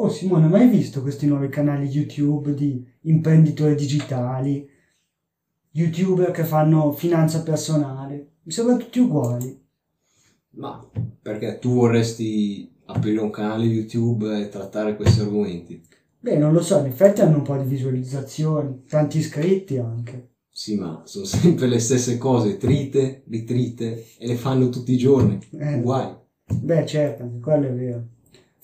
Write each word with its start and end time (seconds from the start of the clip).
Oh 0.00 0.08
Simone, 0.10 0.46
ma 0.46 0.58
hai 0.58 0.68
visto 0.68 1.02
questi 1.02 1.26
nuovi 1.26 1.48
canali 1.48 1.88
YouTube 1.88 2.54
di 2.54 2.86
imprenditori 3.00 3.74
digitali? 3.74 4.64
YouTuber 5.72 6.30
che 6.30 6.44
fanno 6.44 6.92
finanza 6.92 7.42
personale? 7.42 8.34
Mi 8.42 8.52
sembrano 8.52 8.78
tutti 8.78 9.00
uguali. 9.00 9.60
Ma 10.50 10.88
perché 11.20 11.58
tu 11.58 11.74
vorresti 11.74 12.72
aprire 12.84 13.20
un 13.20 13.30
canale 13.30 13.64
YouTube 13.64 14.40
e 14.40 14.48
trattare 14.48 14.94
questi 14.94 15.18
argomenti? 15.18 15.82
Beh, 16.20 16.36
non 16.36 16.52
lo 16.52 16.62
so, 16.62 16.78
in 16.78 16.86
effetti 16.86 17.20
hanno 17.20 17.38
un 17.38 17.42
po' 17.42 17.56
di 17.56 17.68
visualizzazioni, 17.68 18.84
tanti 18.88 19.18
iscritti 19.18 19.78
anche. 19.78 20.28
Sì, 20.48 20.76
ma 20.76 21.02
sono 21.06 21.24
sempre 21.24 21.66
le 21.66 21.80
stesse 21.80 22.18
cose, 22.18 22.56
trite, 22.56 23.24
ritrite, 23.28 24.04
e 24.16 24.28
le 24.28 24.36
fanno 24.36 24.68
tutti 24.68 24.92
i 24.92 24.96
giorni, 24.96 25.40
Eh. 25.58 25.74
uguali. 25.74 26.14
Beh, 26.46 26.86
certo, 26.86 27.28
quello 27.42 27.66
è 27.66 27.72
vero. 27.72 28.06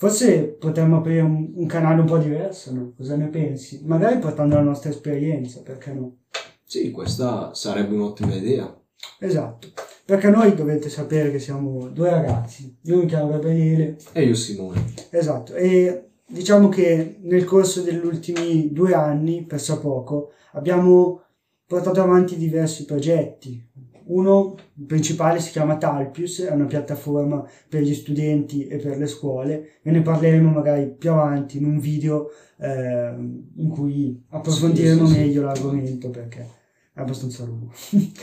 Forse 0.04 0.48
potremmo 0.58 0.98
aprire 0.98 1.22
un, 1.22 1.52
un 1.54 1.66
canale 1.66 2.02
un 2.02 2.06
po' 2.06 2.18
diverso, 2.18 2.74
no? 2.74 2.92
Cosa 2.94 3.16
ne 3.16 3.28
pensi? 3.28 3.80
Magari 3.86 4.18
portando 4.18 4.54
la 4.54 4.60
nostra 4.60 4.90
esperienza, 4.90 5.62
perché 5.62 5.94
no? 5.94 6.16
Sì, 6.62 6.90
questa 6.90 7.54
sarebbe 7.54 7.94
un'ottima 7.94 8.34
idea. 8.34 8.78
Esatto. 9.18 9.68
Perché 10.04 10.28
noi 10.28 10.54
dovete 10.54 10.90
sapere 10.90 11.30
che 11.30 11.38
siamo 11.38 11.88
due 11.88 12.10
ragazzi. 12.10 12.76
Io 12.82 12.98
mi 12.98 13.06
chiamo 13.06 13.30
Gabriele. 13.30 13.96
E 14.12 14.24
io 14.24 14.34
Simone. 14.34 14.92
Esatto. 15.08 15.54
E 15.54 16.08
diciamo 16.26 16.68
che 16.68 17.16
nel 17.22 17.44
corso 17.44 17.80
degli 17.80 18.04
ultimi 18.04 18.74
due 18.74 18.92
anni, 18.92 19.46
per 19.46 19.62
poco, 19.80 20.32
abbiamo 20.52 21.22
portato 21.66 22.02
avanti 22.02 22.36
diversi 22.36 22.84
progetti. 22.84 23.70
Uno 24.06 24.54
principale 24.86 25.40
si 25.40 25.50
chiama 25.50 25.76
Talpius, 25.78 26.42
è 26.42 26.50
una 26.52 26.66
piattaforma 26.66 27.46
per 27.68 27.82
gli 27.82 27.94
studenti 27.94 28.66
e 28.66 28.76
per 28.76 28.98
le 28.98 29.06
scuole 29.06 29.78
e 29.82 29.90
ne 29.90 30.02
parleremo 30.02 30.50
magari 30.50 30.90
più 30.96 31.10
avanti 31.10 31.58
in 31.58 31.64
un 31.64 31.78
video 31.78 32.28
eh, 32.60 33.14
in 33.56 33.68
cui 33.70 34.22
approfondiremo 34.28 35.06
Sì, 35.06 35.12
sì, 35.12 35.12
sì. 35.14 35.20
meglio 35.20 35.42
l'argomento 35.42 36.10
perché 36.10 36.46
è 36.92 37.00
abbastanza 37.00 37.44
lungo. 37.44 37.72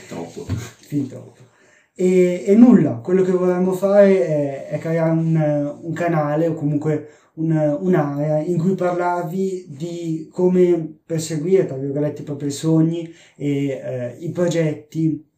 Troppo. 0.08 0.45
fin 0.53 1.08
troppo. 1.08 1.50
E, 1.95 2.44
e 2.45 2.55
nulla, 2.55 2.95
quello 3.03 3.23
che 3.23 3.31
vorremmo 3.31 3.73
fare 3.73 4.25
è, 4.25 4.67
è 4.70 4.77
creare 4.80 5.11
un, 5.11 5.77
un 5.81 5.94
canale 5.94 6.48
o 6.48 6.53
comunque 6.53 7.08
un- 7.33 7.77
un'area 7.81 8.39
in 8.39 8.58
cui 8.58 8.75
parlarvi 8.75 9.66
di 9.70 10.27
come 10.31 11.00
perseguire, 11.05 11.66
tra 11.66 11.77
virgolette, 11.77 12.22
i 12.22 12.25
propri 12.25 12.50
sogni 12.52 13.11
e 13.36 13.67
eh, 13.67 14.16
i 14.20 14.31
progetti 14.31 15.30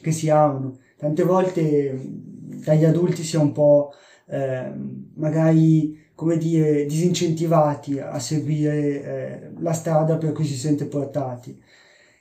che 0.00 0.12
si 0.12 0.30
hanno. 0.30 0.78
Tante 0.96 1.22
volte 1.22 1.92
mh, 1.92 2.62
dagli 2.64 2.84
adulti 2.84 3.22
si 3.22 3.36
è 3.36 3.38
un 3.38 3.52
po' 3.52 3.92
eh, 4.26 4.72
magari 5.14 6.06
come 6.14 6.36
dire 6.36 6.84
disincentivati 6.84 7.98
a 8.00 8.18
seguire 8.18 9.02
eh, 9.02 9.52
la 9.60 9.72
strada 9.72 10.16
per 10.16 10.32
cui 10.32 10.44
si 10.44 10.56
sente 10.56 10.86
portati. 10.86 11.56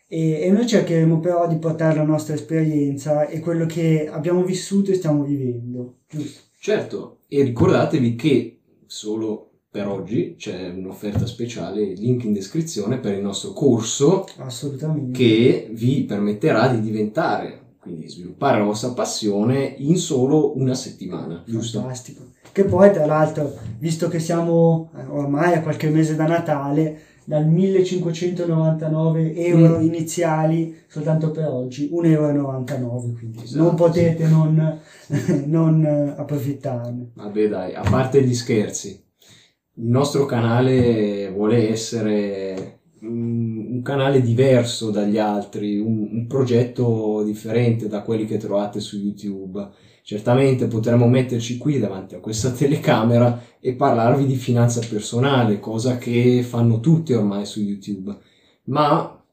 E, 0.07 0.41
e 0.41 0.51
noi 0.51 0.67
cercheremo 0.67 1.19
però 1.19 1.47
di 1.47 1.57
portare 1.57 1.97
la 1.97 2.03
nostra 2.03 2.33
esperienza 2.33 3.27
e 3.27 3.39
quello 3.39 3.65
che 3.65 4.07
abbiamo 4.09 4.43
vissuto 4.43 4.91
e 4.91 4.95
stiamo 4.95 5.23
vivendo, 5.23 5.97
giusto? 6.07 6.43
Certo, 6.59 7.19
e 7.27 7.43
ricordatevi 7.43 8.15
che 8.15 8.59
solo 8.85 9.46
per 9.77 9.87
oggi 9.87 10.33
c'è 10.39 10.69
un'offerta 10.75 11.27
speciale, 11.27 11.93
link 11.93 12.23
in 12.23 12.33
descrizione 12.33 12.97
per 12.97 13.13
il 13.13 13.21
nostro 13.21 13.51
corso 13.53 14.25
Assolutamente. 14.37 15.15
che 15.15 15.69
vi 15.71 16.01
permetterà 16.03 16.67
di 16.69 16.81
diventare, 16.81 17.75
quindi 17.79 18.09
sviluppare 18.09 18.57
la 18.57 18.63
vostra 18.65 18.89
passione 18.89 19.75
in 19.77 19.97
solo 19.97 20.57
una 20.57 20.73
settimana, 20.73 21.43
giusto? 21.45 21.79
Fantastico. 21.81 22.23
Che 22.51 22.63
poi, 22.63 22.91
tra 22.91 23.05
l'altro, 23.05 23.53
visto 23.77 24.07
che 24.07 24.17
siamo 24.19 24.89
eh, 24.97 25.03
ormai 25.09 25.53
a 25.53 25.61
qualche 25.61 25.89
mese 25.89 26.15
da 26.15 26.25
Natale, 26.25 27.01
dal 27.23 27.45
1599 27.47 29.35
euro 29.35 29.77
Mm. 29.77 29.81
iniziali 29.83 30.75
soltanto 30.87 31.29
per 31.29 31.49
oggi, 31.49 31.87
1,99 31.93 32.03
euro, 32.81 33.13
quindi 33.15 33.43
Esatto, 33.43 33.63
non 33.63 33.75
potete 33.75 34.27
non, 34.27 34.79
non 35.45 35.85
eh, 35.85 36.13
approfittarne. 36.17 37.11
Vabbè 37.13 37.47
dai, 37.47 37.75
a 37.75 37.83
parte 37.87 38.23
gli 38.23 38.33
scherzi, 38.33 39.03
il 39.79 39.85
nostro 39.89 40.25
canale 40.25 41.29
vuole 41.31 41.69
essere 41.69 42.79
mm, 43.03 43.73
un 43.75 43.81
canale 43.83 44.21
diverso 44.21 44.89
dagli 44.89 45.17
altri, 45.17 45.77
un, 45.79 46.07
un 46.11 46.27
progetto 46.27 47.21
differente 47.23 47.87
da 47.87 48.01
quelli 48.01 48.25
che 48.25 48.37
trovate 48.37 48.79
su 48.79 48.97
YouTube. 48.97 49.67
Certamente 50.01 50.67
potremmo 50.67 51.07
metterci 51.07 51.57
qui 51.57 51.79
davanti 51.79 52.15
a 52.15 52.19
questa 52.19 52.51
telecamera 52.53 53.41
e 53.59 53.73
parlarvi 53.73 54.25
di 54.25 54.35
finanza 54.35 54.81
personale, 54.87 55.59
cosa 55.59 55.97
che 55.97 56.43
fanno 56.43 56.79
tutti 56.79 57.13
ormai 57.13 57.45
su 57.45 57.61
YouTube. 57.61 58.17
Ma 58.65 59.23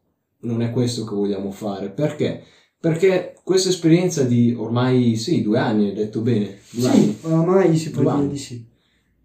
non 0.41 0.62
è 0.62 0.71
questo 0.71 1.04
che 1.04 1.15
vogliamo 1.15 1.50
fare. 1.50 1.88
Perché? 1.91 2.43
Perché 2.78 3.34
questa 3.43 3.71
esperienza 3.71 4.25
di 4.25 4.53
ormai, 4.56 5.16
sì, 5.16 5.41
due 5.43 5.59
anni, 5.59 5.88
hai 5.88 5.94
detto 5.94 6.21
bene, 6.21 6.59
due 6.71 6.88
anni 6.88 7.16
Sì, 7.19 7.27
oramai 7.27 7.77
si 7.77 7.91
può 7.91 8.03
dire 8.03 8.12
anni. 8.12 8.28
di 8.28 8.37
sì. 8.37 8.72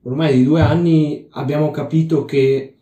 Ormai 0.04 0.38
di 0.38 0.44
due 0.44 0.62
anni 0.62 1.28
abbiamo 1.32 1.72
capito 1.72 2.26
che 2.26 2.78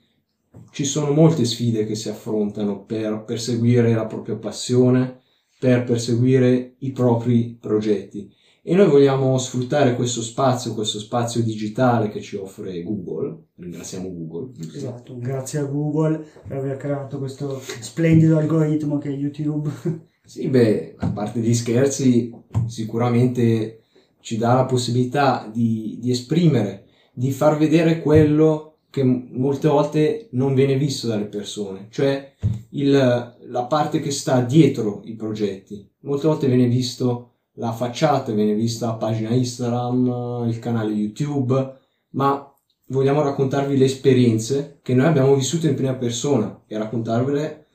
ci 0.72 0.86
sono 0.86 1.12
molte 1.12 1.46
sfide 1.46 1.86
che 1.86 1.96
si 1.96 2.10
affrontano 2.10 2.84
per 2.84 3.24
perseguire 3.26 3.94
la 3.94 4.06
propria 4.06 4.36
passione, 4.36 5.22
per 5.60 5.84
perseguire 5.84 6.76
i 6.80 6.92
propri 6.92 7.58
progetti. 7.60 8.32
E 8.62 8.76
noi 8.76 8.90
vogliamo 8.90 9.38
sfruttare 9.38 9.96
questo 9.96 10.22
spazio, 10.22 10.74
questo 10.74 11.00
spazio 11.00 11.42
digitale 11.42 12.10
che 12.10 12.20
ci 12.20 12.36
offre 12.36 12.84
Google. 12.84 13.46
Ringraziamo 13.56 14.12
Google. 14.14 14.52
Esatto, 14.76 15.18
grazie 15.18 15.60
a 15.60 15.64
Google 15.64 16.26
per 16.46 16.58
aver 16.58 16.76
creato 16.76 17.18
questo 17.18 17.62
splendido 17.80 18.38
algoritmo 18.38 18.98
che 18.98 19.10
è 19.10 19.14
YouTube. 19.14 19.70
Sì, 20.28 20.50
beh, 20.50 20.96
a 20.98 21.10
parte 21.12 21.40
gli 21.40 21.54
scherzi, 21.54 22.30
sicuramente 22.66 23.84
ci 24.20 24.36
dà 24.36 24.56
la 24.56 24.66
possibilità 24.66 25.50
di, 25.50 26.00
di 26.02 26.12
esprimere, 26.12 26.87
di 27.18 27.32
far 27.32 27.58
vedere 27.58 28.00
quello 28.00 28.76
che 28.92 29.04
molte 29.04 29.68
volte 29.68 30.28
non 30.34 30.54
viene 30.54 30.78
visto 30.78 31.08
dalle 31.08 31.26
persone, 31.26 31.88
cioè 31.90 32.36
il- 32.70 33.36
la 33.42 33.64
parte 33.64 34.00
che 34.00 34.12
sta 34.12 34.42
dietro 34.42 35.02
i 35.04 35.16
progetti. 35.16 35.90
Molte 36.02 36.28
volte 36.28 36.46
viene 36.46 36.68
visto 36.68 37.32
la 37.54 37.72
facciata, 37.72 38.32
viene 38.34 38.54
vista 38.54 38.86
la 38.86 38.94
pagina 38.94 39.32
Instagram, 39.32 40.46
il 40.48 40.60
canale 40.60 40.92
YouTube, 40.92 41.76
ma 42.12 42.54
vogliamo 42.90 43.24
raccontarvi 43.24 43.76
le 43.78 43.86
esperienze 43.86 44.78
che 44.84 44.94
noi 44.94 45.08
abbiamo 45.08 45.34
vissuto 45.34 45.66
in 45.66 45.74
prima 45.74 45.96
persona 45.96 46.66
e 46.68 46.78
raccontarvele 46.78 47.66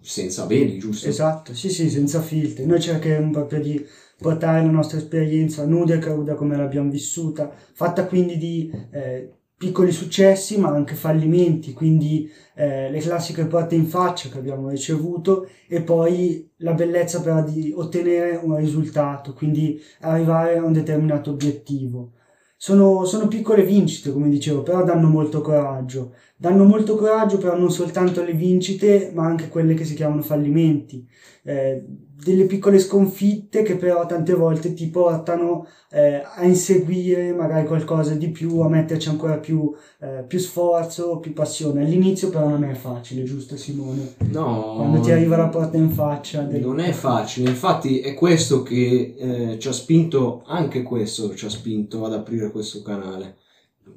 senza 0.00 0.46
veli, 0.46 0.78
giusto? 0.78 1.08
Esatto, 1.08 1.54
sì 1.54 1.70
sì, 1.70 1.90
senza 1.90 2.20
filtri. 2.20 2.66
Noi 2.66 2.80
cercheremo 2.80 3.30
proprio 3.30 3.60
di 3.60 3.84
portare 4.16 4.64
la 4.64 4.70
nostra 4.70 4.98
esperienza 4.98 5.64
nuda 5.64 5.94
e 5.94 5.98
cruda 5.98 6.34
come 6.34 6.56
l'abbiamo 6.56 6.90
vissuta, 6.90 7.50
fatta 7.72 8.06
quindi 8.06 8.36
di 8.36 8.70
eh, 8.90 9.32
piccoli 9.56 9.90
successi 9.92 10.58
ma 10.58 10.68
anche 10.70 10.94
fallimenti, 10.94 11.72
quindi 11.72 12.30
eh, 12.54 12.90
le 12.90 12.98
classiche 13.00 13.46
porte 13.46 13.74
in 13.74 13.86
faccia 13.86 14.28
che 14.28 14.38
abbiamo 14.38 14.68
ricevuto 14.68 15.48
e 15.68 15.82
poi 15.82 16.50
la 16.58 16.72
bellezza 16.74 17.20
però 17.20 17.42
di 17.42 17.72
ottenere 17.74 18.36
un 18.36 18.56
risultato, 18.56 19.32
quindi 19.34 19.80
arrivare 20.00 20.56
a 20.58 20.64
un 20.64 20.72
determinato 20.72 21.30
obiettivo. 21.30 22.12
Sono, 22.60 23.04
sono 23.04 23.28
piccole 23.28 23.62
vincite, 23.62 24.12
come 24.12 24.28
dicevo, 24.28 24.62
però 24.62 24.82
danno 24.82 25.08
molto 25.08 25.40
coraggio. 25.40 26.14
Danno 26.40 26.62
molto 26.62 26.94
coraggio 26.94 27.36
però 27.38 27.58
non 27.58 27.72
soltanto 27.72 28.22
le 28.22 28.32
vincite, 28.32 29.10
ma 29.12 29.26
anche 29.26 29.48
quelle 29.48 29.74
che 29.74 29.84
si 29.84 29.94
chiamano 29.94 30.22
fallimenti. 30.22 31.04
Eh, 31.42 31.82
delle 31.84 32.44
piccole 32.46 32.78
sconfitte 32.78 33.62
che 33.62 33.76
però 33.76 34.06
tante 34.06 34.34
volte 34.34 34.72
ti 34.72 34.86
portano 34.88 35.66
eh, 35.90 36.22
a 36.22 36.44
inseguire 36.44 37.32
magari 37.32 37.66
qualcosa 37.66 38.14
di 38.14 38.28
più, 38.28 38.60
a 38.60 38.68
metterci 38.68 39.08
ancora 39.08 39.38
più, 39.38 39.72
eh, 40.00 40.24
più 40.28 40.38
sforzo, 40.38 41.18
più 41.18 41.32
passione. 41.32 41.84
All'inizio 41.84 42.28
però 42.28 42.48
non 42.48 42.62
è 42.62 42.74
facile, 42.74 43.24
giusto 43.24 43.56
Simone? 43.56 44.14
No, 44.30 44.74
Quando 44.76 45.00
ti 45.00 45.10
arriva 45.10 45.36
la 45.36 45.48
porta 45.48 45.76
in 45.76 45.90
faccia. 45.90 46.42
devi- 46.42 46.64
non 46.64 46.78
è 46.78 46.92
facile, 46.92 47.50
infatti 47.50 47.98
è 47.98 48.14
questo 48.14 48.62
che 48.62 49.14
eh, 49.18 49.58
ci 49.58 49.66
ha 49.66 49.72
spinto, 49.72 50.42
anche 50.46 50.84
questo 50.84 51.34
ci 51.34 51.46
ha 51.46 51.50
spinto 51.50 52.04
ad 52.04 52.12
aprire 52.12 52.52
questo 52.52 52.80
canale, 52.82 53.36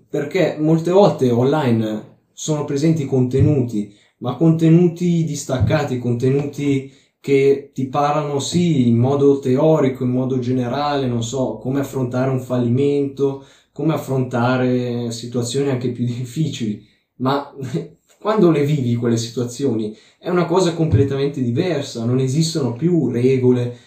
perché 0.09 0.57
molte 0.59 0.89
volte 0.91 1.29
online 1.29 2.09
sono 2.41 2.65
presenti 2.65 3.05
contenuti, 3.05 3.95
ma 4.17 4.35
contenuti 4.35 5.23
distaccati, 5.23 5.99
contenuti 5.99 6.91
che 7.19 7.69
ti 7.71 7.85
parlano 7.85 8.39
sì 8.39 8.87
in 8.87 8.97
modo 8.97 9.37
teorico, 9.37 10.03
in 10.03 10.09
modo 10.09 10.39
generale, 10.39 11.05
non 11.05 11.21
so, 11.21 11.59
come 11.61 11.81
affrontare 11.81 12.31
un 12.31 12.39
fallimento, 12.39 13.45
come 13.71 13.93
affrontare 13.93 15.11
situazioni 15.11 15.69
anche 15.69 15.91
più 15.91 16.03
difficili, 16.09 16.83
ma 17.17 17.53
quando 18.19 18.49
le 18.49 18.65
vivi 18.65 18.95
quelle 18.95 19.17
situazioni 19.17 19.95
è 20.17 20.29
una 20.29 20.45
cosa 20.45 20.73
completamente 20.73 21.43
diversa, 21.43 22.05
non 22.05 22.17
esistono 22.17 22.73
più 22.73 23.07
regole, 23.07 23.77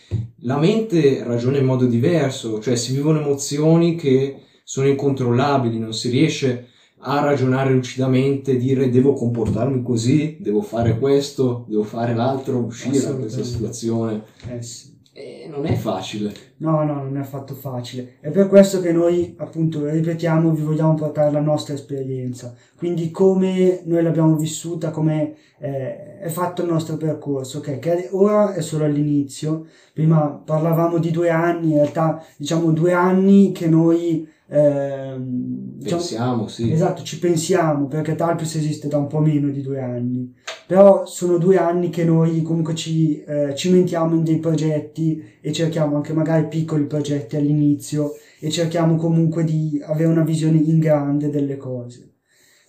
la 0.42 0.58
mente 0.58 1.24
ragiona 1.24 1.58
in 1.58 1.64
modo 1.64 1.86
diverso, 1.86 2.60
cioè 2.60 2.76
si 2.76 2.94
vivono 2.94 3.18
emozioni 3.18 3.96
che 3.96 4.42
sono 4.62 4.86
incontrollabili, 4.86 5.80
non 5.80 5.92
si 5.92 6.08
riesce 6.08 6.68
a 6.68 6.73
ragionare 7.20 7.72
lucidamente, 7.72 8.56
dire 8.56 8.88
devo 8.88 9.12
comportarmi 9.12 9.82
così, 9.82 10.36
devo 10.40 10.62
fare 10.62 10.98
questo, 10.98 11.64
devo 11.68 11.82
fare 11.82 12.14
l'altro, 12.14 12.58
uscire 12.58 13.00
da 13.00 13.14
questa 13.14 13.44
situazione. 13.44 14.22
Eh 14.50 14.62
sì. 14.62 14.93
E 15.16 15.46
non 15.48 15.64
è 15.64 15.74
facile. 15.74 16.32
No, 16.56 16.82
no, 16.82 16.94
non 16.94 17.16
è 17.16 17.20
affatto 17.20 17.54
facile. 17.54 18.14
È 18.18 18.30
per 18.30 18.48
questo 18.48 18.80
che 18.80 18.90
noi, 18.90 19.36
appunto, 19.38 19.88
ripetiamo, 19.88 20.50
vi 20.50 20.62
vogliamo 20.62 20.94
portare 20.94 21.30
la 21.30 21.40
nostra 21.40 21.72
esperienza. 21.74 22.52
Quindi 22.76 23.12
come 23.12 23.82
noi 23.84 24.02
l'abbiamo 24.02 24.34
vissuta, 24.34 24.90
come 24.90 25.36
eh, 25.60 26.18
è 26.18 26.28
fatto 26.28 26.62
il 26.62 26.68
nostro 26.68 26.96
percorso, 26.96 27.58
ok? 27.58 27.78
Che 27.78 28.08
ora 28.10 28.54
è 28.54 28.60
solo 28.60 28.86
all'inizio. 28.86 29.66
Prima 29.92 30.30
parlavamo 30.30 30.98
di 30.98 31.12
due 31.12 31.30
anni, 31.30 31.68
in 31.70 31.76
realtà 31.76 32.20
diciamo 32.36 32.72
due 32.72 32.92
anni 32.92 33.52
che 33.52 33.68
noi 33.68 34.28
eh, 34.48 35.14
diciamo, 35.16 36.00
pensiamo, 36.00 36.48
sì. 36.48 36.72
Esatto, 36.72 37.02
ci 37.02 37.18
pensiamo 37.18 37.86
perché 37.86 38.14
Talpis 38.14 38.56
esiste 38.56 38.88
da 38.88 38.98
un 38.98 39.06
po' 39.06 39.20
meno 39.20 39.48
di 39.48 39.62
due 39.62 39.80
anni, 39.80 40.34
però 40.74 41.06
sono 41.06 41.38
due 41.38 41.56
anni 41.56 41.88
che 41.88 42.02
noi 42.02 42.42
comunque 42.42 42.74
ci 42.74 43.22
eh, 43.22 43.54
cimentiamo 43.54 44.16
in 44.16 44.24
dei 44.24 44.40
progetti 44.40 45.22
e 45.40 45.52
cerchiamo 45.52 45.94
anche 45.94 46.12
magari 46.12 46.48
piccoli 46.48 46.86
progetti 46.86 47.36
all'inizio 47.36 48.14
e 48.40 48.50
cerchiamo 48.50 48.96
comunque 48.96 49.44
di 49.44 49.80
avere 49.84 50.10
una 50.10 50.24
visione 50.24 50.58
in 50.58 50.80
grande 50.80 51.30
delle 51.30 51.56
cose. 51.56 52.14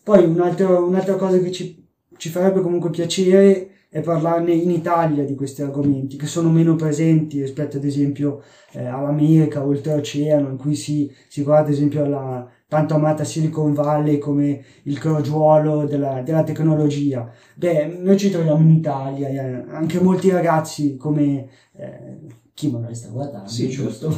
Poi 0.04 0.24
un'altra, 0.24 0.78
un'altra 0.78 1.16
cosa 1.16 1.40
che 1.40 1.52
ci, 1.52 1.84
ci 2.18 2.30
farebbe 2.30 2.62
comunque 2.62 2.92
piacere 2.92 3.70
e 3.90 4.02
parlarne 4.02 4.54
in 4.54 4.70
Italia 4.70 5.24
di 5.24 5.34
questi 5.34 5.64
argomenti 5.64 6.16
che 6.16 6.28
sono 6.28 6.52
meno 6.52 6.76
presenti 6.76 7.42
rispetto 7.42 7.78
ad 7.78 7.86
esempio 7.86 8.44
eh, 8.74 8.86
all'America, 8.86 9.66
oltreoceano, 9.66 10.48
in 10.48 10.58
cui 10.58 10.76
si, 10.76 11.12
si 11.28 11.42
guarda 11.42 11.70
ad 11.70 11.74
esempio 11.74 12.04
alla 12.04 12.48
tanto 12.76 12.96
amata 12.96 13.24
Silicon 13.24 13.74
Valley 13.74 14.18
come 14.18 14.62
il 14.84 15.00
crogiuolo 15.00 15.86
della, 15.86 16.22
della 16.22 16.44
tecnologia. 16.44 17.32
Beh, 17.56 18.00
noi 18.02 18.18
ci 18.18 18.30
troviamo 18.30 18.62
in 18.62 18.72
Italia, 18.72 19.30
eh, 19.30 19.64
anche 19.72 20.02
molti 20.02 20.30
ragazzi 20.30 20.98
come... 20.98 21.48
Eh, 21.78 22.44
chi 22.54 22.72
magari 22.72 22.96
sta 22.96 23.10
guardando, 23.10 23.50
sì, 23.50 23.68
giusto? 23.68 24.08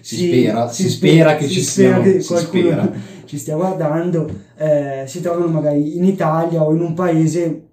Si, 0.00 0.16
si, 0.16 0.26
spera, 0.28 0.68
si, 0.68 0.88
spera, 0.88 1.34
che 1.34 1.46
si 1.46 1.54
ci 1.54 1.62
spera 1.62 2.00
siano, 2.00 2.18
che 2.18 2.24
qualcuno 2.24 2.92
ci 3.24 3.38
stia 3.38 3.56
guardando, 3.56 4.30
eh, 4.56 5.02
si 5.06 5.20
trovano 5.20 5.48
magari 5.48 5.96
in 5.96 6.04
Italia 6.04 6.62
o 6.62 6.72
in 6.72 6.80
un 6.80 6.94
paese 6.94 7.71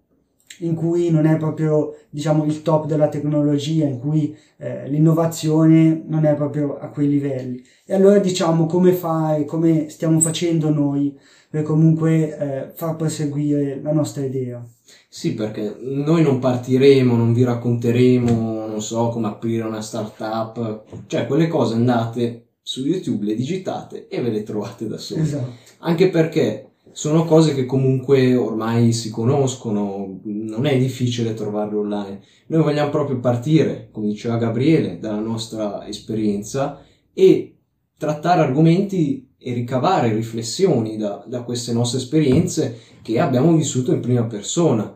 in 0.60 0.76
cui 0.76 1.10
non 1.10 1.26
è 1.26 1.38
proprio 1.38 1.96
diciamo 2.10 2.44
il 2.46 2.62
top 2.62 2.86
della 2.86 3.10
tecnologia, 3.10 3.86
in 3.86 4.00
cui 4.00 4.36
eh, 4.58 4.90
l'innovazione 4.90 6.04
non 6.08 6.26
è 6.26 6.36
proprio 6.36 6.78
a 6.78 6.88
quei 6.90 7.08
livelli. 7.08 7.62
E 7.86 7.94
allora 7.94 8.20
diciamo 8.20 8.66
come 8.66 8.94
fai, 8.94 9.46
come 9.46 9.90
stiamo 9.90 10.20
facendo 10.20 10.70
noi 10.70 11.18
per 11.50 11.64
comunque 11.64 12.38
eh, 12.38 12.72
far 12.74 12.96
proseguire 12.96 13.80
la 13.82 13.92
nostra 13.92 14.24
idea. 14.24 14.64
Sì, 15.08 15.34
perché 15.34 15.76
noi 15.82 16.22
non 16.22 16.40
partiremo, 16.40 17.16
non 17.16 17.34
vi 17.34 17.44
racconteremo, 17.44 18.68
non 18.68 18.82
so, 18.82 19.10
come 19.10 19.28
aprire 19.28 19.64
una 19.64 19.82
startup, 19.82 20.84
cioè 21.08 21.26
quelle 21.26 21.48
cose 21.48 21.74
andate 21.74 22.50
su 22.62 22.86
YouTube, 22.86 23.26
le 23.26 23.36
digitate 23.36 24.08
e 24.08 24.22
ve 24.22 24.30
le 24.30 24.44
trovate 24.44 24.88
da 24.88 24.98
soli. 24.98 25.22
Esatto. 25.22 25.54
Anche 25.80 26.10
perché 26.10 26.69
sono 26.92 27.26
cose 27.26 27.54
che 27.54 27.66
comunque 27.66 28.36
ormai 28.36 28.94
si 28.94 29.10
conoscono, 29.10 30.20
non 30.24 30.66
è 30.66 30.78
difficile 30.78 31.34
trovarle 31.34 31.78
online. 31.78 32.22
Noi 32.48 32.64
vogliamo 32.64 32.90
proprio 32.90 33.20
partire, 33.20 33.90
come 33.92 34.08
diceva 34.08 34.38
Gabriele, 34.38 35.00
dalla 35.00 35.20
nostra 35.20 35.88
esperienza 35.88 36.84
e 37.14 37.58
trattare 37.98 38.42
argomenti 38.42 39.30
e 39.38 39.54
ricavare 39.54 40.14
riflessioni 40.14 40.98
da, 40.98 41.24
da 41.28 41.44
queste 41.44 41.72
nostre 41.74 42.00
esperienze 42.00 42.78
che 43.02 43.20
abbiamo 43.20 43.56
vissuto 43.56 43.94
in 43.94 44.02
prima 44.02 44.26
persona. 44.26 44.94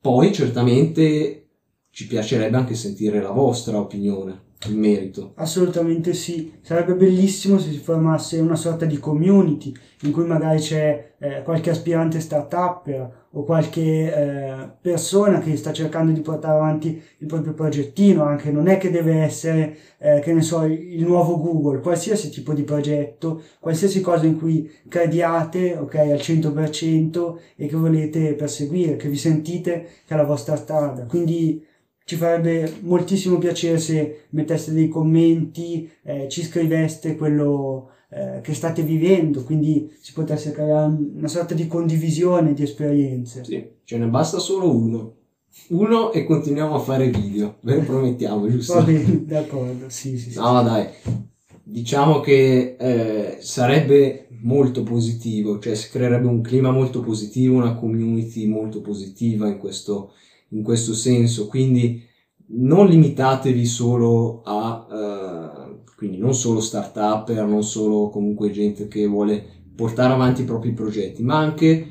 Poi 0.00 0.32
certamente 0.32 1.48
ci 1.90 2.06
piacerebbe 2.06 2.56
anche 2.56 2.74
sentire 2.74 3.20
la 3.20 3.32
vostra 3.32 3.78
opinione 3.78 4.48
in 4.68 4.78
merito. 4.78 5.32
Assolutamente 5.36 6.12
sì, 6.12 6.52
sarebbe 6.60 6.94
bellissimo 6.94 7.58
se 7.58 7.70
si 7.70 7.78
formasse 7.78 8.38
una 8.38 8.56
sorta 8.56 8.84
di 8.84 8.98
community 8.98 9.72
in 10.02 10.12
cui 10.12 10.26
magari 10.26 10.60
c'è 10.60 11.12
eh, 11.18 11.42
qualche 11.42 11.70
aspirante 11.70 12.20
startup 12.20 13.10
o 13.32 13.44
qualche 13.44 13.80
eh, 13.80 14.70
persona 14.80 15.38
che 15.38 15.56
sta 15.56 15.72
cercando 15.72 16.12
di 16.12 16.20
portare 16.20 16.58
avanti 16.58 17.00
il 17.18 17.26
proprio 17.26 17.54
progettino, 17.54 18.24
anche 18.24 18.50
non 18.50 18.66
è 18.66 18.76
che 18.76 18.90
deve 18.90 19.20
essere, 19.20 19.76
eh, 19.98 20.20
che 20.20 20.32
ne 20.32 20.42
so, 20.42 20.64
il 20.64 21.04
nuovo 21.04 21.40
Google, 21.40 21.80
qualsiasi 21.80 22.28
tipo 22.30 22.52
di 22.52 22.62
progetto, 22.62 23.42
qualsiasi 23.60 24.00
cosa 24.00 24.26
in 24.26 24.38
cui 24.38 24.70
crediate, 24.88 25.76
ok, 25.76 25.94
al 25.94 26.18
100% 26.18 27.38
e 27.56 27.66
che 27.66 27.76
volete 27.76 28.34
perseguire, 28.34 28.96
che 28.96 29.08
vi 29.08 29.16
sentite 29.16 29.88
che 30.06 30.14
è 30.14 30.16
la 30.16 30.24
vostra 30.24 30.56
strada. 30.56 31.04
Quindi 31.04 31.64
ci 32.04 32.16
farebbe 32.16 32.78
moltissimo 32.80 33.38
piacere 33.38 33.78
se 33.78 34.22
metteste 34.30 34.72
dei 34.72 34.88
commenti, 34.88 35.88
eh, 36.02 36.28
ci 36.28 36.42
scriveste 36.42 37.16
quello 37.16 37.90
eh, 38.10 38.40
che 38.42 38.54
state 38.54 38.82
vivendo, 38.82 39.44
quindi 39.44 39.92
si 40.00 40.12
potesse 40.12 40.50
creare 40.50 40.92
una 41.14 41.28
sorta 41.28 41.54
di 41.54 41.66
condivisione 41.68 42.54
di 42.54 42.64
esperienze. 42.64 43.44
Sì, 43.44 43.64
ce 43.84 43.98
ne 43.98 44.06
basta 44.06 44.38
solo 44.38 44.74
uno. 44.74 45.14
Uno 45.68 46.12
e 46.12 46.24
continuiamo 46.24 46.74
a 46.74 46.80
fare 46.80 47.10
video, 47.10 47.56
ve 47.60 47.76
lo 47.76 47.82
promettiamo, 47.82 48.48
giusto? 48.50 48.74
Va 48.74 48.82
bene, 48.82 49.24
d'accordo, 49.24 49.88
sì, 49.88 50.18
sì. 50.18 50.34
No, 50.36 50.58
sì. 50.58 50.64
dai, 50.64 50.86
diciamo 51.62 52.20
che 52.20 52.76
eh, 52.78 53.36
sarebbe 53.40 54.26
molto 54.42 54.82
positivo, 54.82 55.58
cioè 55.58 55.74
si 55.74 55.90
creerebbe 55.90 56.26
un 56.26 56.40
clima 56.40 56.70
molto 56.70 57.00
positivo, 57.00 57.56
una 57.56 57.74
community 57.74 58.46
molto 58.46 58.80
positiva 58.80 59.46
in 59.46 59.58
questo 59.58 60.12
in 60.50 60.62
questo 60.62 60.94
senso, 60.94 61.46
quindi 61.46 62.02
non 62.52 62.86
limitatevi 62.86 63.64
solo 63.64 64.42
a, 64.42 65.68
uh, 65.68 65.82
quindi 65.94 66.18
non 66.18 66.34
solo 66.34 66.60
start-up, 66.60 67.30
non 67.30 67.62
solo 67.62 68.08
comunque 68.08 68.50
gente 68.50 68.88
che 68.88 69.06
vuole 69.06 69.62
portare 69.74 70.12
avanti 70.12 70.42
i 70.42 70.44
propri 70.44 70.72
progetti, 70.72 71.22
ma 71.22 71.38
anche 71.38 71.86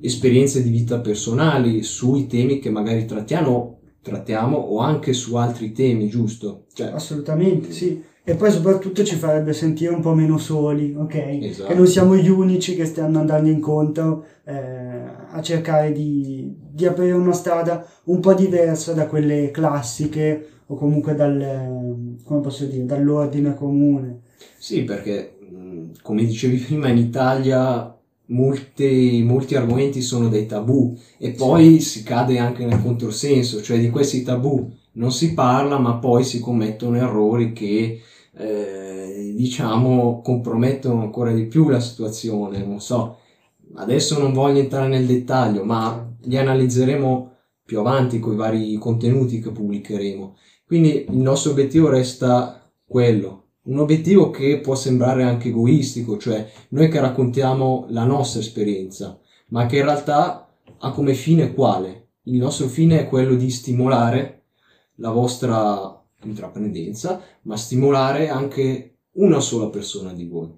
esperienze 0.00 0.62
di 0.62 0.70
vita 0.70 0.98
personali 1.00 1.82
sui 1.82 2.26
temi 2.26 2.58
che 2.58 2.70
magari 2.70 3.04
trattiamo, 3.04 3.78
trattiamo 4.02 4.56
o 4.56 4.78
anche 4.78 5.12
su 5.12 5.34
altri 5.36 5.72
temi, 5.72 6.08
giusto? 6.08 6.64
Cioè, 6.72 6.88
Assolutamente, 6.88 7.70
sì. 7.72 8.02
E 8.28 8.34
poi 8.34 8.50
soprattutto 8.50 9.02
ci 9.04 9.14
farebbe 9.14 9.54
sentire 9.54 9.94
un 9.94 10.02
po' 10.02 10.12
meno 10.12 10.36
soli, 10.36 10.94
ok? 10.94 11.14
Esatto. 11.40 11.68
Che 11.68 11.74
non 11.74 11.86
siamo 11.86 12.14
gli 12.14 12.28
unici 12.28 12.76
che 12.76 12.84
stanno 12.84 13.20
andando 13.20 13.48
incontro 13.48 14.22
eh, 14.44 14.52
a 15.30 15.40
cercare 15.40 15.92
di, 15.92 16.54
di, 16.70 16.84
aprire 16.84 17.12
una 17.12 17.32
strada 17.32 17.86
un 18.04 18.20
po' 18.20 18.34
diversa 18.34 18.92
da 18.92 19.06
quelle 19.06 19.50
classiche 19.50 20.46
o 20.66 20.74
comunque 20.74 21.14
dal, 21.14 22.16
come 22.22 22.40
posso 22.40 22.66
dire, 22.66 22.84
dall'ordine 22.84 23.54
comune. 23.54 24.20
Sì, 24.58 24.84
perché 24.84 25.38
come 26.02 26.26
dicevi 26.26 26.58
prima 26.68 26.88
in 26.88 26.98
Italia 26.98 27.96
molti, 28.26 29.22
molti 29.24 29.54
argomenti 29.54 30.02
sono 30.02 30.28
dei 30.28 30.44
tabù 30.44 30.94
e 31.16 31.30
poi 31.30 31.80
sì. 31.80 31.88
si 31.88 32.02
cade 32.02 32.38
anche 32.38 32.66
nel 32.66 32.82
controsenso, 32.82 33.62
cioè 33.62 33.78
di 33.78 33.88
questi 33.88 34.22
tabù 34.22 34.70
non 34.92 35.12
si 35.12 35.32
parla 35.32 35.78
ma 35.78 35.94
poi 35.94 36.24
si 36.24 36.40
commettono 36.40 36.98
errori 36.98 37.54
che 37.54 38.00
eh, 38.38 39.32
diciamo 39.34 40.20
compromettono 40.22 41.02
ancora 41.02 41.32
di 41.32 41.46
più 41.46 41.68
la 41.68 41.80
situazione, 41.80 42.64
non 42.64 42.80
so, 42.80 43.18
adesso 43.74 44.18
non 44.18 44.32
voglio 44.32 44.60
entrare 44.60 44.88
nel 44.88 45.06
dettaglio, 45.06 45.64
ma 45.64 46.08
li 46.22 46.36
analizzeremo 46.36 47.32
più 47.64 47.80
avanti 47.80 48.18
con 48.18 48.34
i 48.34 48.36
vari 48.36 48.76
contenuti 48.76 49.40
che 49.40 49.50
pubblicheremo. 49.50 50.36
Quindi 50.66 51.06
il 51.08 51.18
nostro 51.18 51.50
obiettivo 51.50 51.88
resta 51.88 52.70
quello, 52.86 53.44
un 53.62 53.78
obiettivo 53.78 54.30
che 54.30 54.60
può 54.60 54.74
sembrare 54.74 55.24
anche 55.24 55.48
egoistico, 55.48 56.16
cioè 56.16 56.48
noi 56.70 56.88
che 56.88 57.00
raccontiamo 57.00 57.86
la 57.90 58.04
nostra 58.04 58.40
esperienza, 58.40 59.18
ma 59.48 59.66
che 59.66 59.78
in 59.78 59.84
realtà 59.84 60.48
ha 60.78 60.90
come 60.92 61.14
fine 61.14 61.52
quale? 61.52 62.08
Il 62.24 62.36
nostro 62.36 62.66
fine 62.68 63.00
è 63.00 63.08
quello 63.08 63.34
di 63.34 63.50
stimolare 63.50 64.42
la 64.96 65.10
vostra 65.10 65.97
intraprendenza, 66.24 67.22
ma 67.42 67.56
stimolare 67.56 68.28
anche 68.28 68.96
una 69.12 69.40
sola 69.40 69.68
persona 69.68 70.12
di 70.12 70.26
voi. 70.26 70.50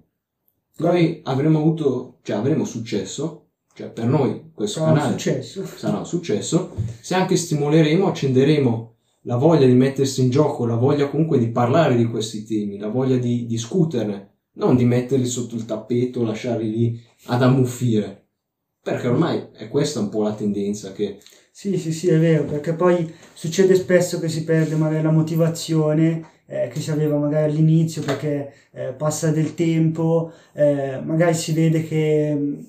Noi 0.77 1.21
avremo 1.23 1.59
avuto, 1.59 2.17
cioè 2.23 2.37
avremo 2.37 2.65
successo, 2.65 3.47
cioè 3.73 3.89
per 3.89 4.05
noi 4.05 4.51
questo 4.53 4.79
sarà 4.79 4.93
canale 4.93 5.11
successo. 5.11 5.65
sarà 5.65 5.97
un 5.97 6.05
successo, 6.05 6.75
se 6.99 7.15
anche 7.15 7.35
stimoleremo, 7.35 8.07
accenderemo 8.07 8.95
la 9.25 9.35
voglia 9.35 9.65
di 9.65 9.73
mettersi 9.73 10.21
in 10.21 10.29
gioco, 10.29 10.65
la 10.65 10.75
voglia 10.75 11.09
comunque 11.09 11.37
di 11.37 11.49
parlare 11.49 11.95
di 11.95 12.05
questi 12.05 12.43
temi, 12.43 12.77
la 12.77 12.89
voglia 12.89 13.17
di 13.17 13.45
discuterne, 13.45 14.29
non 14.53 14.75
di 14.75 14.85
metterli 14.85 15.25
sotto 15.25 15.55
il 15.55 15.65
tappeto, 15.65 16.23
lasciarli 16.23 16.69
lì 16.69 17.01
ad 17.25 17.43
ammuffire. 17.43 18.25
Perché 18.83 19.07
ormai 19.07 19.47
è 19.53 19.67
questa 19.69 19.99
un 19.99 20.09
po' 20.09 20.23
la 20.23 20.33
tendenza 20.33 20.91
che 20.91 21.19
sì, 21.53 21.77
sì, 21.77 21.91
sì, 21.91 22.07
è 22.07 22.17
vero, 22.17 22.45
perché 22.45 22.73
poi 22.73 23.13
succede 23.33 23.75
spesso 23.75 24.19
che 24.19 24.29
si 24.29 24.43
perde 24.43 24.75
magari 24.75 25.03
la 25.03 25.11
motivazione 25.11 26.41
eh, 26.47 26.69
che 26.69 26.79
si 26.79 26.91
aveva 26.91 27.17
magari 27.17 27.51
all'inizio 27.51 28.01
perché 28.01 28.53
eh, 28.71 28.93
passa 28.93 29.31
del 29.31 29.53
tempo, 29.53 30.31
eh, 30.53 30.99
magari 31.03 31.33
si 31.35 31.53
vede 31.53 31.83
che 31.87 32.33
mm, 32.35 32.59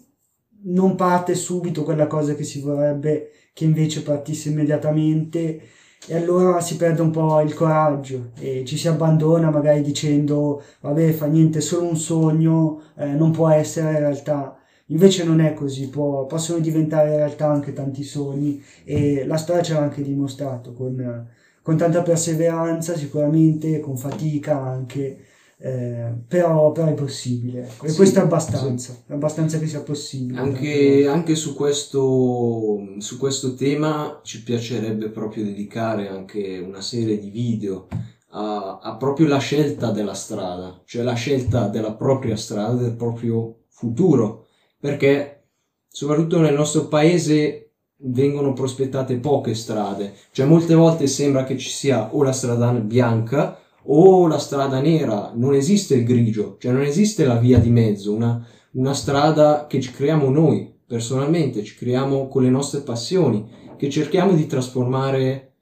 non 0.64 0.94
parte 0.96 1.34
subito 1.34 1.84
quella 1.84 2.06
cosa 2.06 2.34
che 2.34 2.44
si 2.44 2.60
vorrebbe 2.60 3.30
che 3.54 3.64
invece 3.64 4.02
partisse 4.02 4.48
immediatamente 4.50 5.60
e 6.06 6.16
allora 6.16 6.60
si 6.60 6.76
perde 6.76 7.02
un 7.02 7.10
po' 7.10 7.40
il 7.40 7.54
coraggio 7.54 8.32
e 8.38 8.64
ci 8.66 8.76
si 8.76 8.88
abbandona 8.88 9.50
magari 9.50 9.82
dicendo 9.82 10.62
vabbè 10.80 11.12
fa 11.12 11.26
niente, 11.26 11.58
è 11.58 11.60
solo 11.62 11.86
un 11.88 11.96
sogno, 11.96 12.82
eh, 12.96 13.06
non 13.06 13.30
può 13.30 13.48
essere 13.48 13.98
realtà. 13.98 14.56
Invece 14.92 15.24
non 15.24 15.40
è 15.40 15.54
così, 15.54 15.88
può, 15.88 16.26
possono 16.26 16.58
diventare 16.60 17.16
realtà 17.16 17.48
anche 17.48 17.72
tanti 17.72 18.04
sogni 18.04 18.62
e 18.84 19.24
la 19.26 19.36
storia 19.36 19.62
ce 19.62 19.72
l'ha 19.72 19.80
anche 19.80 20.02
dimostrato 20.02 20.74
con, 20.74 21.26
con 21.62 21.76
tanta 21.76 22.02
perseveranza 22.02 22.94
sicuramente, 22.94 23.80
con 23.80 23.96
fatica 23.96 24.60
anche, 24.60 25.18
eh, 25.56 26.12
però, 26.28 26.72
però, 26.72 26.88
è 26.88 26.94
possibile 26.94 27.68
e 27.82 27.88
sì, 27.88 27.96
questo 27.96 28.18
è 28.18 28.22
abbastanza, 28.22 28.92
sì. 28.92 28.98
è 29.06 29.14
abbastanza 29.14 29.58
che 29.58 29.66
sia 29.66 29.80
possibile. 29.80 30.38
Anche, 30.38 31.06
anche 31.08 31.34
su, 31.36 31.54
questo, 31.54 32.94
su 32.98 33.16
questo 33.16 33.54
tema 33.54 34.20
ci 34.22 34.42
piacerebbe 34.42 35.08
proprio 35.08 35.44
dedicare 35.44 36.08
anche 36.08 36.58
una 36.58 36.82
serie 36.82 37.18
di 37.18 37.30
video 37.30 37.88
a, 38.32 38.78
a, 38.82 38.96
proprio 38.96 39.26
la 39.26 39.38
scelta 39.38 39.90
della 39.90 40.14
strada, 40.14 40.82
cioè 40.84 41.02
la 41.02 41.14
scelta 41.14 41.68
della 41.68 41.92
propria 41.92 42.36
strada, 42.36 42.74
del 42.74 42.94
proprio 42.94 43.60
futuro, 43.68 44.48
perché 44.82 45.44
soprattutto 45.86 46.40
nel 46.40 46.54
nostro 46.54 46.88
paese 46.88 47.74
vengono 47.98 48.52
prospettate 48.52 49.18
poche 49.18 49.54
strade, 49.54 50.12
cioè 50.32 50.44
molte 50.44 50.74
volte 50.74 51.06
sembra 51.06 51.44
che 51.44 51.56
ci 51.56 51.68
sia 51.68 52.12
o 52.12 52.24
la 52.24 52.32
strada 52.32 52.72
bianca 52.72 53.60
o 53.84 54.26
la 54.26 54.38
strada 54.38 54.80
nera, 54.80 55.30
non 55.36 55.54
esiste 55.54 55.94
il 55.94 56.04
grigio, 56.04 56.56
cioè 56.58 56.72
non 56.72 56.82
esiste 56.82 57.24
la 57.24 57.36
via 57.36 57.60
di 57.60 57.70
mezzo, 57.70 58.12
una, 58.12 58.44
una 58.72 58.92
strada 58.92 59.68
che 59.68 59.80
ci 59.80 59.92
creiamo 59.92 60.28
noi 60.30 60.74
personalmente, 60.84 61.62
ci 61.62 61.76
creiamo 61.76 62.26
con 62.26 62.42
le 62.42 62.50
nostre 62.50 62.80
passioni, 62.80 63.48
che 63.76 63.88
cerchiamo 63.88 64.32
di 64.32 64.48
trasformare 64.48 65.52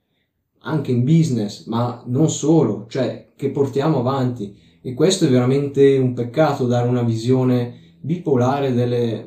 anche 0.60 0.92
in 0.92 1.04
business, 1.04 1.66
ma 1.66 2.02
non 2.06 2.30
solo, 2.30 2.86
cioè 2.88 3.26
che 3.36 3.50
portiamo 3.50 3.98
avanti. 3.98 4.58
E 4.80 4.94
questo 4.94 5.26
è 5.26 5.28
veramente 5.28 5.98
un 5.98 6.14
peccato, 6.14 6.66
dare 6.66 6.88
una 6.88 7.02
visione 7.02 7.79
bipolare 8.00 8.72
delle, 8.72 9.26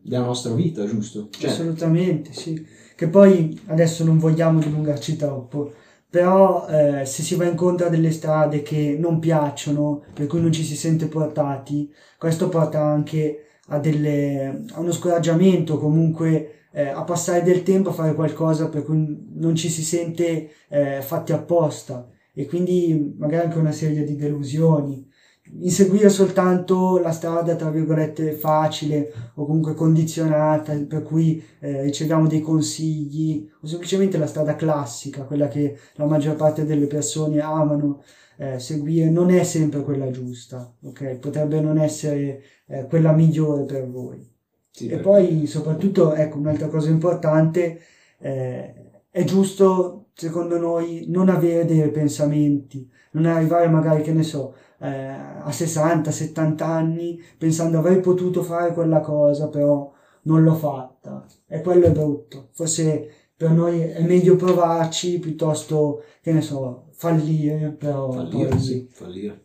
della 0.00 0.24
nostra 0.24 0.52
vita, 0.52 0.86
giusto? 0.86 1.28
Cioè, 1.30 1.50
Assolutamente, 1.50 2.32
sì. 2.32 2.66
Che 2.96 3.08
poi 3.08 3.60
adesso 3.66 4.04
non 4.04 4.18
vogliamo 4.18 4.60
dilungarci 4.60 5.16
troppo, 5.16 5.72
però 6.08 6.66
eh, 6.68 7.04
se 7.04 7.22
si 7.22 7.34
va 7.34 7.44
incontro 7.44 7.86
a 7.86 7.90
delle 7.90 8.12
strade 8.12 8.62
che 8.62 8.96
non 8.98 9.18
piacciono, 9.18 10.04
per 10.14 10.26
cui 10.26 10.40
non 10.40 10.52
ci 10.52 10.62
si 10.62 10.76
sente 10.76 11.06
portati, 11.06 11.92
questo 12.18 12.48
porta 12.48 12.80
anche 12.80 13.46
a, 13.68 13.78
delle, 13.78 14.64
a 14.72 14.80
uno 14.80 14.92
scoraggiamento, 14.92 15.78
comunque 15.78 16.66
eh, 16.70 16.88
a 16.88 17.02
passare 17.02 17.42
del 17.42 17.62
tempo 17.62 17.90
a 17.90 17.92
fare 17.92 18.14
qualcosa 18.14 18.68
per 18.68 18.84
cui 18.84 19.28
non 19.34 19.54
ci 19.54 19.68
si 19.68 19.82
sente 19.82 20.50
eh, 20.68 21.00
fatti 21.02 21.32
apposta 21.32 22.08
e 22.32 22.46
quindi 22.46 23.14
magari 23.16 23.46
anche 23.46 23.58
una 23.58 23.72
serie 23.72 24.04
di 24.04 24.16
delusioni 24.16 25.08
inseguire 25.52 26.08
soltanto 26.08 26.98
la 26.98 27.12
strada 27.12 27.54
tra 27.54 27.70
virgolette 27.70 28.32
facile 28.32 29.12
o 29.34 29.44
comunque 29.44 29.74
condizionata 29.74 30.74
per 30.88 31.02
cui 31.02 31.42
eh, 31.60 31.82
riceviamo 31.82 32.26
dei 32.26 32.40
consigli 32.40 33.48
o 33.60 33.66
semplicemente 33.66 34.16
la 34.16 34.26
strada 34.26 34.56
classica 34.56 35.24
quella 35.24 35.48
che 35.48 35.78
la 35.94 36.06
maggior 36.06 36.36
parte 36.36 36.64
delle 36.64 36.86
persone 36.86 37.40
amano 37.40 38.02
eh, 38.36 38.58
seguire 38.58 39.10
non 39.10 39.30
è 39.30 39.44
sempre 39.44 39.82
quella 39.82 40.10
giusta 40.10 40.74
ok? 40.82 41.18
Potrebbe 41.18 41.60
non 41.60 41.78
essere 41.78 42.42
eh, 42.66 42.86
quella 42.86 43.12
migliore 43.12 43.64
per 43.64 43.88
voi. 43.88 44.32
Sì, 44.70 44.88
e 44.88 44.98
poi 44.98 45.46
soprattutto 45.46 46.14
ecco 46.14 46.38
un'altra 46.38 46.66
cosa 46.66 46.88
importante 46.88 47.80
eh, 48.18 48.74
è 49.08 49.22
giusto 49.22 50.06
secondo 50.14 50.58
noi 50.58 51.04
non 51.08 51.28
avere 51.28 51.64
dei 51.64 51.88
pensamenti 51.90 52.90
non 53.12 53.26
arrivare 53.26 53.68
magari 53.68 54.02
che 54.02 54.12
ne 54.12 54.24
so 54.24 54.54
eh, 54.78 54.88
a 54.88 55.50
60, 55.50 56.10
70 56.10 56.66
anni 56.66 57.22
pensando 57.38 57.78
avrei 57.78 58.00
potuto 58.00 58.42
fare 58.42 58.72
quella 58.72 59.00
cosa, 59.00 59.48
però 59.48 59.92
non 60.22 60.42
l'ho 60.42 60.54
fatta. 60.54 61.24
E 61.46 61.60
quello 61.60 61.86
è 61.86 61.92
brutto. 61.92 62.48
Forse 62.52 63.10
per 63.36 63.50
noi 63.50 63.80
è 63.80 64.02
meglio 64.02 64.36
provarci 64.36 65.18
piuttosto 65.18 66.02
che 66.22 66.32
ne 66.32 66.40
so, 66.40 66.86
fallire, 66.92 67.70
però 67.70 68.10
fallire, 68.10 68.48
poi... 68.48 68.60
sì, 68.60 68.86
fallire. 68.90 69.44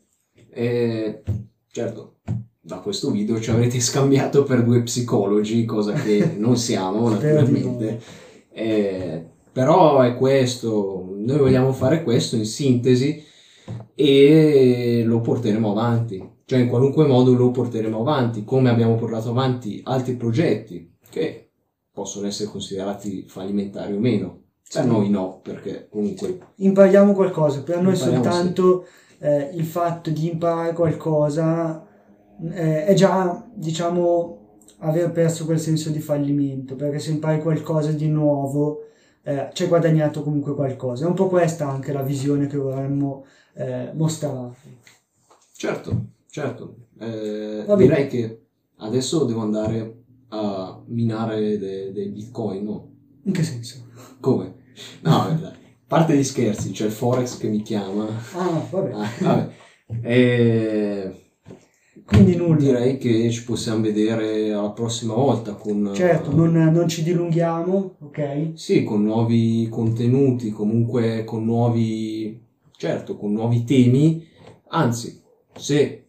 E, 0.52 1.24
certo, 1.72 2.18
da 2.60 2.80
questo 2.80 3.12
video 3.12 3.40
ci 3.40 3.52
avrete 3.52 3.80
scambiato 3.82 4.44
per 4.44 4.64
due 4.64 4.82
psicologi, 4.84 5.66
cosa 5.66 5.94
che 5.94 6.36
non 6.38 6.58
siamo 6.58 7.10
naturalmente. 7.10 8.00
Eh, 8.52 9.26
però 9.52 10.02
è 10.02 10.16
questo, 10.16 11.08
noi 11.16 11.38
vogliamo 11.38 11.74
fare 11.74 12.04
questo 12.04 12.36
in 12.36 12.46
sintesi 12.46 13.26
e 13.96 15.04
lo 15.06 15.22
porteremo 15.22 15.72
avanti, 15.72 16.38
cioè 16.46 16.60
in 16.60 16.68
qualunque 16.68 17.06
modo 17.06 17.34
lo 17.34 17.52
porteremo 17.52 18.00
avanti, 18.00 18.44
come 18.44 18.70
abbiamo 18.70 18.96
portato 18.96 19.30
avanti 19.30 19.82
altri 19.84 20.16
progetti 20.16 20.96
che 21.10 21.52
possono 21.92 22.28
essere 22.28 22.50
considerati 22.50 23.26
fallimentari 23.28 23.94
o 23.94 24.00
meno. 24.00 24.42
Per 24.72 24.84
sì. 24.84 24.88
noi 24.88 25.10
no, 25.10 25.40
perché 25.42 25.88
comunque... 25.90 26.40
Impariamo 26.56 27.14
qualcosa, 27.14 27.64
per 27.64 27.82
noi 27.82 27.96
soltanto 27.96 28.86
sì. 29.18 29.26
eh, 29.26 29.50
il 29.56 29.66
fatto 29.66 30.12
di 30.12 30.30
imparare 30.30 30.74
qualcosa 30.74 31.86
eh, 32.52 32.86
è 32.86 32.94
già, 32.94 33.48
diciamo, 33.54 34.58
aver 34.80 35.12
perso 35.12 35.46
quel 35.46 35.60
senso 35.60 35.90
di 35.90 36.00
fallimento, 36.00 36.76
perché 36.76 37.00
se 37.00 37.12
impari 37.12 37.42
qualcosa 37.42 37.92
di 37.92 38.08
nuovo 38.08 38.86
eh, 39.30 39.50
ci 39.54 39.64
hai 39.64 39.70
guadagnato 39.70 40.24
comunque 40.24 40.56
qualcosa. 40.56 41.06
È 41.06 41.08
un 41.08 41.14
po' 41.14 41.28
questa 41.28 41.70
anche 41.70 41.94
la 41.94 42.02
visione 42.02 42.48
che 42.48 42.58
vorremmo 42.58 43.26
eh, 43.54 43.92
mostrare. 43.94 44.56
Certo, 45.56 46.06
certo. 46.28 46.88
Eh, 47.00 47.64
direi 47.78 48.08
che 48.08 48.46
adesso 48.78 49.26
devo 49.26 49.42
andare 49.42 49.98
a 50.30 50.82
minare 50.88 51.60
dei 51.60 51.92
de 51.92 52.08
bitcoin, 52.08 52.64
no? 52.64 52.92
In 53.24 53.34
che 53.34 53.44
senso? 53.44 53.86
Come? 54.20 54.56
No, 55.02 55.12
a 55.12 55.54
parte 55.86 56.18
gli 56.18 56.24
scherzi, 56.24 56.72
c'è 56.72 56.86
il 56.86 56.92
Forex 56.92 57.38
che 57.38 57.50
mi 57.50 57.62
chiama. 57.62 58.08
Ah, 58.34 58.66
vabbè. 58.68 58.92
Ah, 58.94 59.10
vabbè. 59.20 59.50
E... 60.02 61.29
Quindi 62.10 62.36
nulla. 62.36 62.58
Direi 62.58 62.98
che 62.98 63.30
ci 63.30 63.44
possiamo 63.44 63.82
vedere 63.82 64.52
alla 64.52 64.72
prossima 64.72 65.14
volta 65.14 65.54
con... 65.54 65.92
Certo, 65.94 66.36
non, 66.36 66.52
non, 66.52 66.88
ci 66.88 67.04
dilunghiamo, 67.04 67.96
ok? 68.00 68.52
Sì, 68.56 68.84
con 68.84 69.04
nuovi 69.04 69.68
contenuti, 69.70 70.50
comunque 70.50 71.24
con 71.24 71.46
nuovi... 71.46 72.48
Certo, 72.76 73.16
con 73.16 73.32
nuovi 73.32 73.64
temi. 73.64 74.26
Anzi, 74.70 75.22
se 75.56 76.06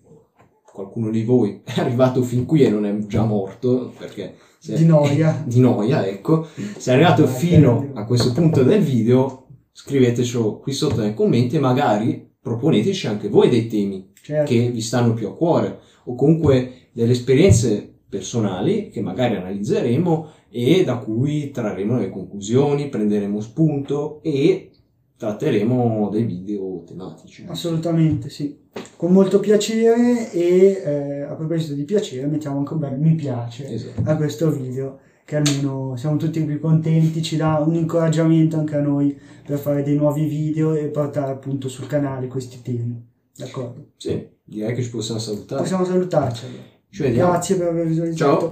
qualcuno 0.72 1.10
di 1.10 1.22
voi 1.22 1.60
è 1.64 1.80
arrivato 1.80 2.22
fin 2.22 2.46
qui 2.46 2.62
e 2.62 2.70
non 2.70 2.86
è 2.86 2.96
già 3.06 3.24
morto, 3.24 3.92
perché... 3.96 4.34
Se, 4.58 4.76
di 4.76 4.84
noia. 4.84 5.42
di 5.46 5.60
noia, 5.60 6.06
ecco. 6.06 6.46
Se 6.76 6.90
è 6.90 6.94
arrivato 6.94 7.24
Dai, 7.24 7.32
fino 7.34 7.90
a 7.94 8.04
questo 8.04 8.32
punto 8.32 8.62
del 8.62 8.82
video, 8.82 9.46
scrivetecelo 9.72 10.58
qui 10.58 10.72
sotto 10.72 11.00
nei 11.00 11.14
commenti 11.14 11.56
e 11.56 11.60
magari 11.60 12.28
proponeteci 12.40 13.06
anche 13.06 13.28
voi 13.28 13.48
dei 13.48 13.66
temi 13.66 14.10
certo. 14.22 14.50
che 14.50 14.70
vi 14.70 14.80
stanno 14.80 15.14
più 15.14 15.28
a 15.28 15.34
cuore 15.34 15.80
o 16.10 16.14
comunque 16.14 16.88
delle 16.92 17.12
esperienze 17.12 17.88
personali 18.08 18.90
che 18.90 19.00
magari 19.00 19.36
analizzeremo 19.36 20.28
e 20.50 20.82
da 20.84 20.96
cui 20.96 21.50
trarremo 21.50 21.98
le 21.98 22.10
conclusioni, 22.10 22.88
prenderemo 22.88 23.40
spunto 23.40 24.20
e 24.22 24.70
tratteremo 25.16 26.08
dei 26.10 26.24
video 26.24 26.82
tematici. 26.84 27.44
Assolutamente 27.46 28.28
sì, 28.28 28.58
con 28.96 29.12
molto 29.12 29.38
piacere 29.38 30.32
e 30.32 30.82
eh, 30.84 31.20
a 31.22 31.34
proposito 31.34 31.74
di 31.74 31.84
piacere 31.84 32.26
mettiamo 32.26 32.58
anche 32.58 32.72
un 32.72 32.78
bel 32.80 32.98
mi 32.98 33.14
piace 33.14 33.72
esatto. 33.72 34.10
a 34.10 34.16
questo 34.16 34.50
video 34.50 34.98
che 35.24 35.36
almeno 35.36 35.94
siamo 35.96 36.16
tutti 36.16 36.42
qui 36.42 36.58
contenti, 36.58 37.22
ci 37.22 37.36
dà 37.36 37.62
un 37.64 37.76
incoraggiamento 37.76 38.56
anche 38.56 38.74
a 38.74 38.80
noi 38.80 39.16
per 39.46 39.58
fare 39.58 39.84
dei 39.84 39.94
nuovi 39.94 40.24
video 40.24 40.74
e 40.74 40.86
portare 40.86 41.30
appunto 41.30 41.68
sul 41.68 41.86
canale 41.86 42.26
questi 42.26 42.60
temi. 42.62 43.00
D'accordo? 43.36 43.92
Sì, 43.96 44.26
direi 44.50 44.74
che 44.74 44.82
ci 44.82 44.90
possiamo 44.90 45.20
salutare. 45.20 45.62
Possiamo 45.62 45.84
salutarci. 45.84 46.44
Ci 46.90 47.02
vediamo. 47.02 47.30
Grazie 47.30 47.56
per 47.56 47.68
aver 47.68 47.86
visualizzato. 47.86 48.38
Ciao. 48.40 48.48